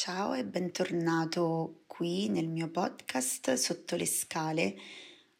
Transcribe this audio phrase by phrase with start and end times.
[0.00, 4.76] Ciao e bentornato qui nel mio podcast Sotto le scale.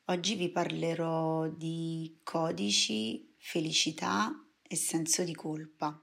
[0.06, 6.02] Oggi vi parlerò di codici, felicità e senso di colpa.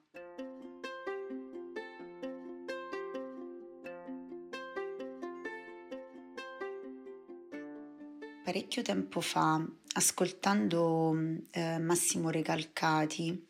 [8.41, 9.61] Parecchio tempo fa,
[9.95, 11.13] ascoltando
[11.51, 13.47] eh, Massimo Recalcati,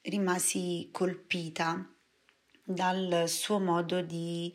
[0.00, 1.92] rimasi colpita
[2.68, 4.52] dal suo modo di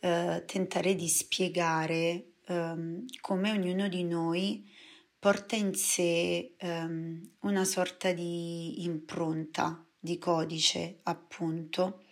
[0.00, 4.68] eh, tentare di spiegare ehm, come ognuno di noi
[5.16, 12.02] porta in sé ehm, una sorta di impronta, di codice, appunto,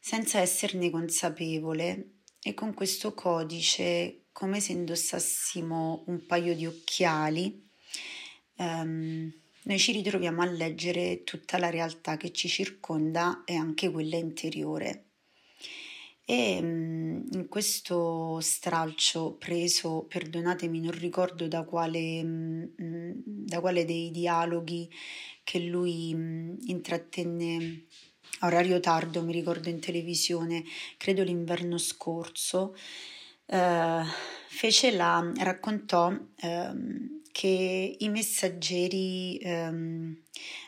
[0.00, 7.68] senza esserne consapevole e con questo codice come se indossassimo un paio di occhiali.
[8.56, 14.16] Ehm, noi ci ritroviamo a leggere tutta la realtà che ci circonda e anche quella
[14.16, 15.04] interiore.
[16.24, 23.84] E mm, in questo stralcio preso, perdonatemi, non ricordo da quale, mm, mm, da quale
[23.84, 24.88] dei dialoghi
[25.42, 27.84] che lui intrattenne
[28.40, 30.62] a orario tardo, mi ricordo in televisione,
[30.96, 32.76] credo l'inverno scorso,
[33.46, 34.02] eh,
[34.48, 40.22] fece la, raccontò eh, che i messaggeri ehm,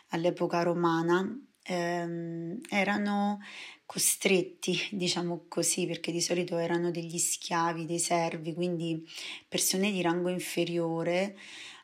[0.08, 1.26] all'epoca romana
[1.62, 3.40] ehm, erano
[3.86, 9.06] costretti, diciamo così, perché di solito erano degli schiavi, dei servi, quindi
[9.48, 11.36] persone di rango inferiore,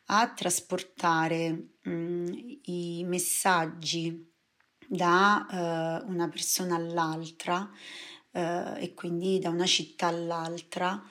[0.07, 2.27] a trasportare mh, mm,
[2.65, 4.27] i messaggi
[4.89, 11.03] da uh, una persona all'altra uh, e quindi da una città all'altra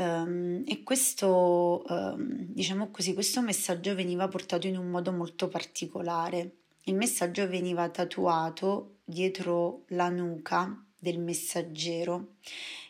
[0.00, 6.52] Um, e questo, um, diciamo così, questo messaggio veniva portato in un modo molto particolare.
[6.84, 12.36] Il messaggio veniva tatuato dietro la nuca del messaggero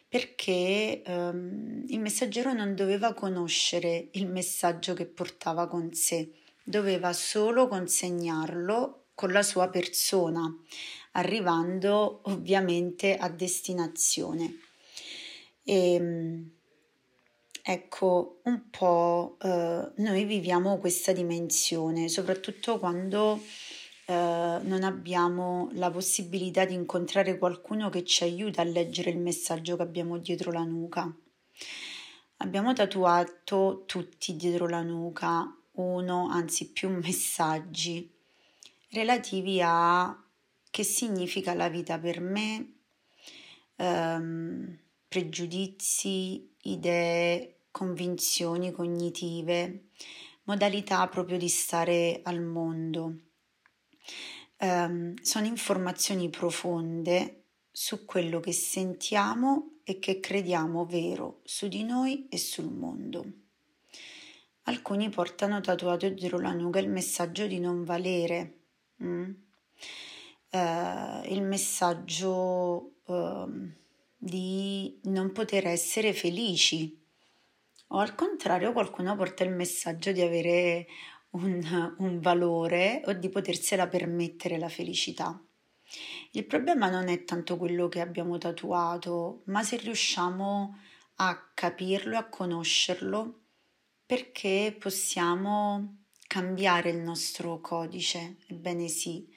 [0.08, 6.30] perché um, il messaggero non doveva conoscere il messaggio che portava con sé,
[6.62, 10.48] doveva solo consegnarlo con la sua persona,
[11.12, 14.58] arrivando ovviamente a destinazione.
[15.64, 16.58] E,
[17.72, 23.40] Ecco, un po' eh, noi viviamo questa dimensione, soprattutto quando
[24.06, 29.76] eh, non abbiamo la possibilità di incontrare qualcuno che ci aiuta a leggere il messaggio
[29.76, 31.14] che abbiamo dietro la nuca.
[32.38, 38.10] Abbiamo tatuato tutti dietro la nuca uno, anzi più messaggi
[38.88, 40.20] relativi a
[40.72, 42.72] che significa la vita per me,
[43.76, 44.76] ehm,
[45.06, 49.88] pregiudizi, idee, convinzioni cognitive,
[50.44, 53.14] modalità proprio di stare al mondo.
[54.58, 62.26] Um, sono informazioni profonde su quello che sentiamo e che crediamo vero su di noi
[62.28, 63.24] e sul mondo.
[64.64, 68.58] Alcuni portano tatuato dietro la nuca il messaggio di non valere,
[69.02, 69.30] mm?
[70.50, 73.70] uh, il messaggio uh,
[74.16, 76.99] di non poter essere felici.
[77.92, 80.86] O al contrario, qualcuno porta il messaggio di avere
[81.30, 85.42] un, un valore o di potersela permettere la felicità.
[86.32, 90.78] Il problema non è tanto quello che abbiamo tatuato, ma se riusciamo
[91.16, 93.40] a capirlo a conoscerlo
[94.06, 99.28] perché possiamo cambiare il nostro codice, ebbene sì,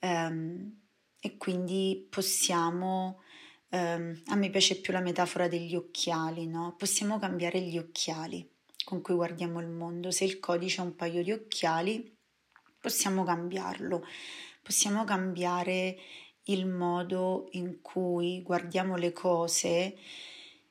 [0.00, 0.80] um,
[1.18, 3.21] e quindi possiamo
[3.74, 6.74] Um, a me piace più la metafora degli occhiali, no?
[6.76, 8.46] Possiamo cambiare gli occhiali
[8.84, 10.10] con cui guardiamo il mondo.
[10.10, 12.14] Se il codice ha un paio di occhiali,
[12.78, 14.04] possiamo cambiarlo.
[14.62, 15.96] Possiamo cambiare
[16.44, 19.96] il modo in cui guardiamo le cose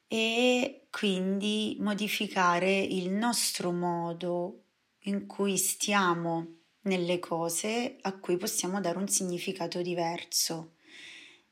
[0.07, 4.65] e quindi modificare il nostro modo
[5.05, 10.73] in cui stiamo nelle cose a cui possiamo dare un significato diverso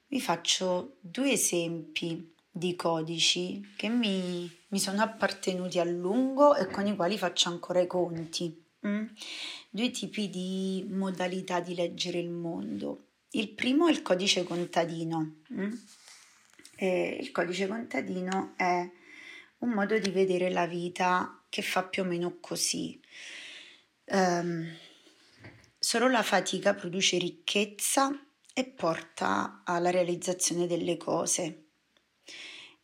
[0.10, 6.88] vi faccio due esempi di codici che mi, mi, sono appartenuti a lungo e con
[6.88, 8.66] i quali faccio ancora i conti.
[8.86, 9.06] Mm?
[9.70, 13.06] Due tipi di modalità di leggere il mondo.
[13.32, 15.42] Il primo è il codice contadino.
[15.54, 15.74] Mm?
[16.82, 18.90] il codice contadino è
[19.58, 22.98] un modo di vedere la vita che fa più o meno così.
[24.06, 24.66] Um,
[25.78, 28.18] solo la fatica produce ricchezza
[28.60, 31.68] e porta alla realizzazione delle cose.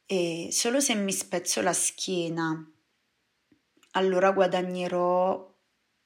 [0.05, 2.71] E solo se mi spezzo la schiena,
[3.91, 5.53] allora guadagnerò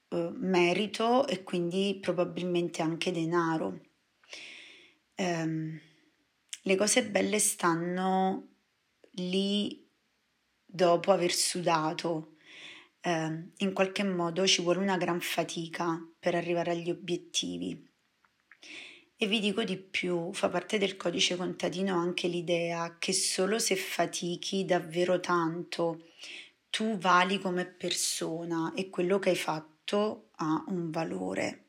[0.08, 3.80] eh, merito e quindi probabilmente anche denaro.
[5.16, 5.78] Um,
[6.62, 8.48] le cose belle stanno
[9.12, 9.88] lì
[10.64, 12.36] dopo aver sudato.
[13.00, 17.89] Eh, in qualche modo ci vuole una gran fatica per arrivare agli obiettivi.
[19.22, 23.76] E vi dico di più, fa parte del codice contadino anche l'idea che solo se
[23.76, 26.06] fatichi davvero tanto
[26.70, 31.64] tu vali come persona e quello che hai fatto ha un valore.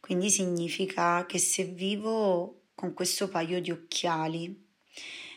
[0.00, 4.68] Quindi significa che se vivo con questo paio di occhiali,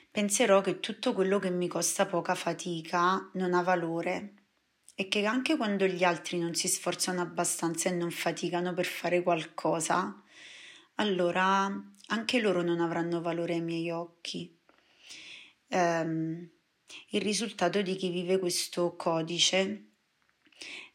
[0.10, 4.36] penserò che tutto quello che mi costa poca fatica non ha valore
[4.96, 9.22] e che anche quando gli altri non si sforzano abbastanza e non faticano per fare
[9.22, 10.16] qualcosa,
[10.96, 11.72] allora
[12.08, 14.58] anche loro non avranno valore ai miei occhi.
[15.68, 16.50] Um,
[17.10, 19.86] il risultato di chi vive questo codice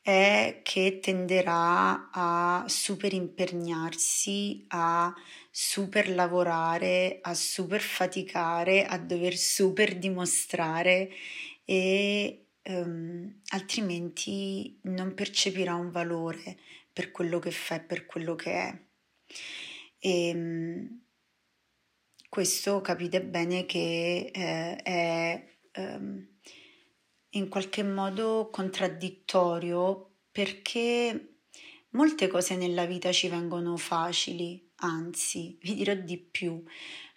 [0.03, 5.13] è che tenderà a super imperniarsi, a
[5.51, 11.11] super lavorare, a super faticare, a dover super dimostrare
[11.65, 16.57] e um, altrimenti non percepirà un valore
[16.93, 18.79] per quello che fa e per quello che è.
[20.07, 21.01] E ehm,
[22.29, 26.25] questo capite bene che eh, è um,
[27.31, 31.39] in qualche modo contraddittorio perché
[31.91, 36.63] molte cose nella vita ci vengono facili, anzi, vi dirò di più,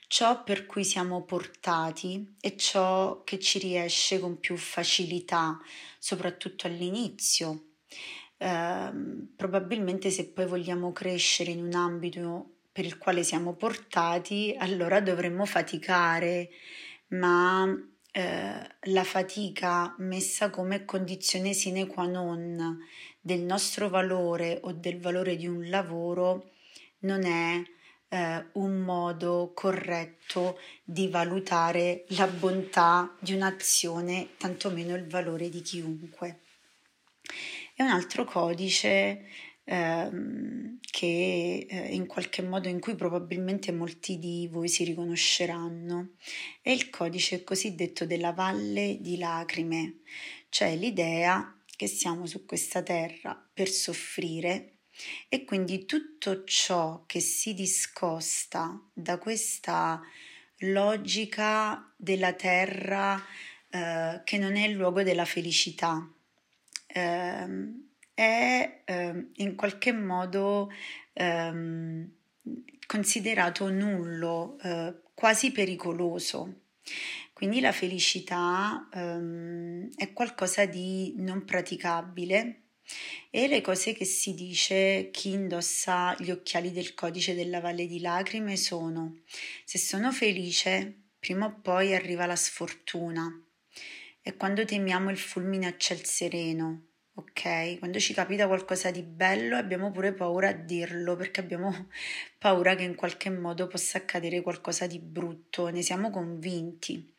[0.07, 5.59] ciò per cui siamo portati è ciò che ci riesce con più facilità,
[5.99, 7.73] soprattutto all'inizio.
[8.35, 8.91] Eh,
[9.35, 15.43] probabilmente se poi vogliamo crescere in un ambito per il quale siamo portati, allora dovremmo
[15.43, 16.47] faticare,
[17.07, 17.67] ma
[18.09, 22.79] eh, la fatica messa come condizione sine qua non
[23.19, 26.51] del nostro valore o del valore di un lavoro
[26.99, 27.61] non è
[28.07, 36.43] eh, un modo corretto di valutare la bontà di un'azione, tantomeno il valore di chiunque.
[37.75, 39.25] È un altro codice
[39.69, 46.13] ehm, che eh, in qualche modo in cui probabilmente molti di voi si riconosceranno.
[46.61, 49.99] È il codice cosiddetto della valle di lacrime,
[50.49, 54.79] cioè l'idea che siamo su questa terra per soffrire
[55.29, 60.01] e quindi tutto ciò che si discosta da questa
[60.63, 63.23] logica della terra
[63.69, 66.05] eh, che non è il luogo della felicità.
[66.87, 67.87] Eh,
[68.19, 70.69] è eh, in qualche modo
[71.13, 72.11] ehm,
[72.85, 76.63] considerato nullo, eh, quasi pericoloso.
[77.31, 82.63] Quindi la felicità ehm, è qualcosa di non praticabile
[83.29, 88.01] e le cose che si dice chi indossa gli occhiali del codice della Valle di
[88.01, 89.19] Lacrime sono
[89.63, 93.29] se sono felice, prima o poi arriva la sfortuna.
[94.21, 96.88] E quando temiamo il fulmine a ciel sereno,
[97.19, 97.79] ok?
[97.79, 101.89] Quando ci capita qualcosa di bello abbiamo pure paura a dirlo perché abbiamo
[102.39, 107.13] paura che in qualche modo possa accadere qualcosa di brutto, ne siamo convinti.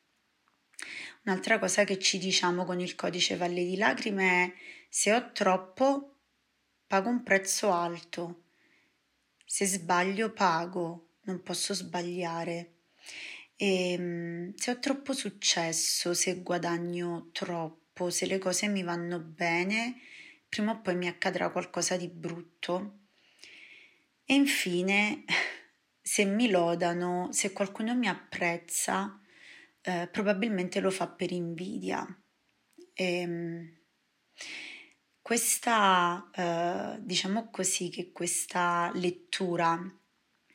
[1.25, 4.52] Un'altra cosa che ci diciamo con il codice Valle di Lacrime è
[4.88, 6.17] se ho troppo
[6.87, 8.44] pago un prezzo alto,
[9.44, 12.75] se sbaglio pago, non posso sbagliare.
[13.55, 20.00] E ehm, se ho troppo successo, se guadagno troppo, se le cose mi vanno bene,
[20.48, 23.00] prima o poi mi accadrà qualcosa di brutto.
[24.24, 25.24] E infine,
[26.00, 29.20] se mi lodano, se qualcuno mi apprezza,
[29.82, 32.06] eh, probabilmente lo fa per invidia.
[32.94, 33.78] E, ehm,
[35.20, 39.78] questa, eh, diciamo così, che questa lettura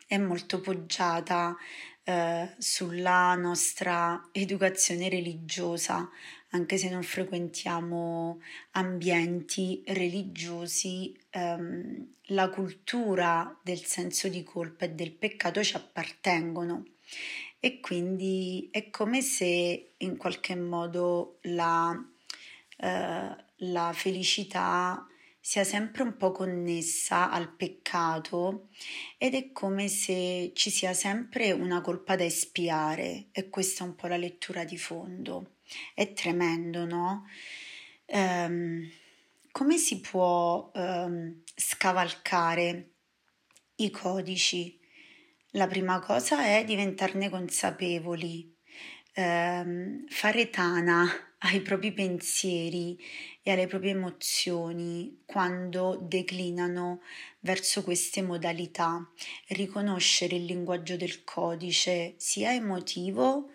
[0.07, 1.55] è molto poggiata
[2.03, 6.09] eh, sulla nostra educazione religiosa,
[6.55, 15.11] anche se non frequentiamo ambienti religiosi, ehm, la cultura del senso di colpa e del
[15.11, 16.85] peccato ci appartengono
[17.59, 21.93] e quindi è come se in qualche modo la,
[22.77, 25.07] eh, la felicità
[25.39, 28.69] sia sempre un po' connessa al peccato
[29.17, 33.95] ed è come se ci sia sempre una colpa da espiare e questa è un
[33.95, 35.54] po' la lettura di fondo.
[35.93, 37.25] È tremendo, no?
[38.07, 38.89] Um,
[39.51, 42.91] come si può um, scavalcare
[43.75, 44.79] i codici?
[45.51, 48.53] La prima cosa è diventarne consapevoli.
[49.13, 51.05] ehm, fare tana
[51.45, 52.97] ai propri pensieri
[53.43, 57.01] e alle proprie emozioni quando declinano
[57.41, 59.07] verso queste modalità,
[59.49, 63.51] riconoscere il linguaggio del codice sia emotivo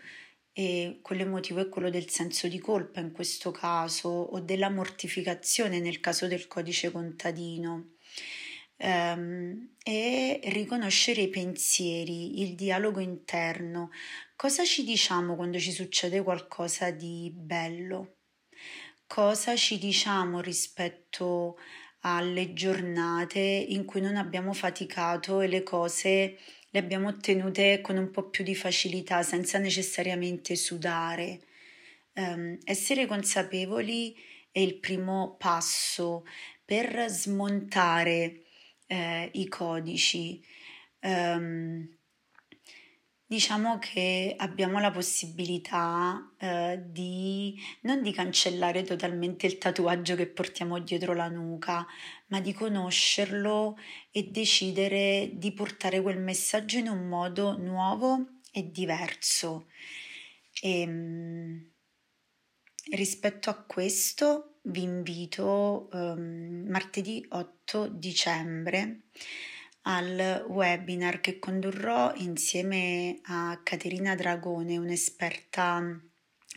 [0.60, 6.00] e quello è quello del senso di colpa in questo caso o della mortificazione nel
[6.00, 7.92] caso del codice contadino
[8.76, 13.88] ehm, e riconoscere i pensieri, il dialogo interno.
[14.36, 18.16] Cosa ci diciamo quando ci succede qualcosa di bello?
[19.06, 21.56] Cosa ci diciamo rispetto
[22.00, 26.36] alle giornate in cui non abbiamo faticato e le cose
[26.70, 31.40] le abbiamo ottenute con un po' più di facilità, senza necessariamente sudare.
[32.14, 34.14] Um, essere consapevoli
[34.50, 36.24] è il primo passo
[36.64, 38.42] per smontare
[38.86, 40.44] eh, i codici.
[41.00, 41.88] Um,
[43.30, 50.80] diciamo che abbiamo la possibilità eh, di non di cancellare totalmente il tatuaggio che portiamo
[50.80, 51.86] dietro la nuca,
[52.30, 53.78] ma di conoscerlo
[54.10, 59.66] e decidere di portare quel messaggio in un modo nuovo e diverso.
[60.60, 61.70] E, ehm,
[62.92, 69.04] rispetto a questo vi invito um, martedì 8 dicembre
[69.82, 75.98] al webinar che condurrò insieme a Caterina Dragone, un'esperta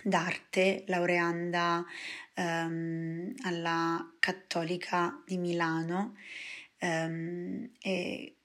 [0.04, 1.86] d'arte laureanda
[2.36, 6.16] um, alla Cattolica di Milano.
[6.80, 8.36] Um, e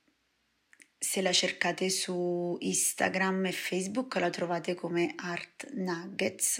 [0.98, 6.58] se la cercate su Instagram e Facebook la trovate come Art Nuggets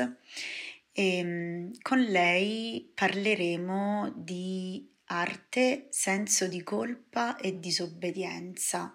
[0.99, 8.95] e ehm, con lei parleremo di arte, senso di colpa e disobbedienza.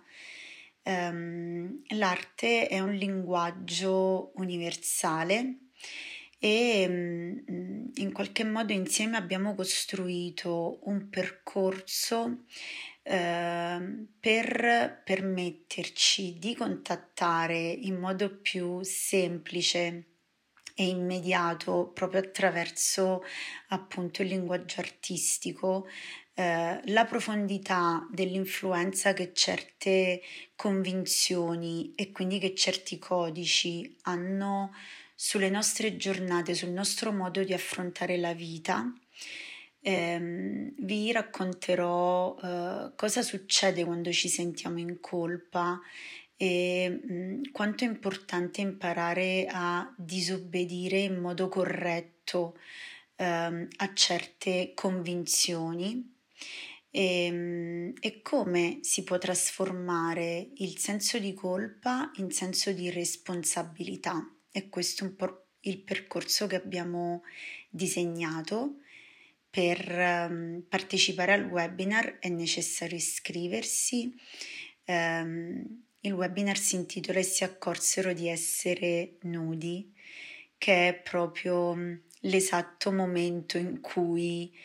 [0.83, 5.59] Um, l'arte è un linguaggio universale
[6.37, 7.42] e um,
[8.13, 12.45] qualche modo insieme abbiamo costruito un percorso
[13.03, 20.07] uh, per permetterci di contattare in modo più semplice
[20.75, 23.23] e immediato proprio attraverso
[23.67, 25.85] appunto il linguaggio artistico
[26.35, 30.21] eh, la profondità dell'influenza che certe
[30.55, 34.71] convinzioni e quindi che certi codici hanno
[35.25, 38.93] sulle nostre giornate, sul nostro modo di affrontare la vita.
[39.79, 45.79] Eh, vi racconterò eh, cosa succede quando ci sentiamo in colpa
[46.35, 52.57] e mh, mm, quanto è importante imparare a disobbedire in modo corretto
[53.15, 56.17] ehm, a certe convinzioni
[56.91, 64.27] e, mm, e come si può trasformare il senso di colpa in senso di responsabilità.
[64.55, 67.23] E questo è un po' il percorso che abbiamo
[67.69, 68.75] disegnato.
[69.49, 74.15] Per um, partecipare al webinar è necessario iscriversi.
[74.85, 79.91] Um, il webinar si intitola E si accorsero di essere nudi,
[80.59, 84.55] che è proprio mm, l'esatto momento in cui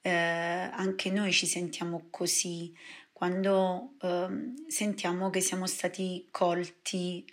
[0.00, 2.74] eh, anche noi ci sentiamo così,
[3.12, 4.28] quando eh,
[4.68, 7.24] sentiamo che siamo stati colti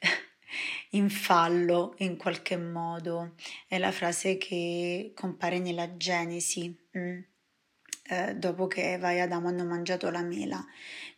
[0.92, 3.36] in fallo in qualche modo.
[3.68, 6.76] È la frase che compare nella Genesi.
[6.98, 7.20] Mm
[8.06, 10.64] eh, dopo che Eva e Adamo hanno mangiato la mela.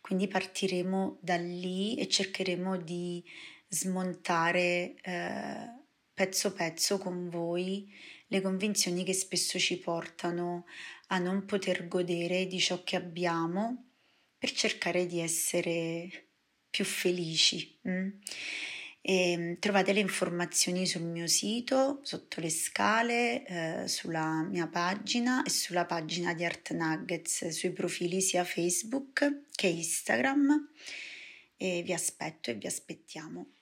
[0.00, 3.24] Quindi partiremo da lì e cercheremo di
[3.68, 5.74] smontare eh,
[6.14, 7.92] pezzo pezzo con voi
[8.28, 10.64] le convinzioni che spesso ci portano
[11.08, 13.90] a non poter godere di ciò che abbiamo
[14.38, 16.28] per cercare di essere
[16.70, 17.80] più felici.
[17.88, 18.08] Mm?
[19.08, 25.44] E ehm, trovate le informazioni sul mio sito, sotto le scale, eh, sulla mia pagina
[25.44, 30.70] e sulla pagina di Art Nuggets, sui profili sia Facebook che Instagram.
[31.56, 33.55] E vi aspetto e vi aspettiamo.